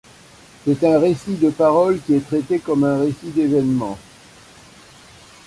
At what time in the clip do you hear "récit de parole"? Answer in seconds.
0.99-2.01